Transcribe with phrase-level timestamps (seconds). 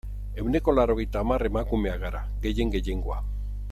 [0.43, 3.25] Ehuneko laurogeita hamar emakumeak gara, gehien gehiengoa.